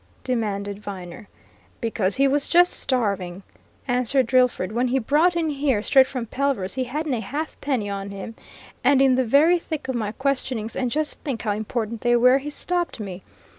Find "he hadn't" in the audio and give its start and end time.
6.73-7.13